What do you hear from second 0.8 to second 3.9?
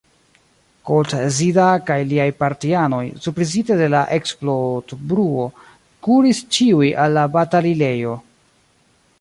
Koltzida kaj liaj partianoj, surprizite de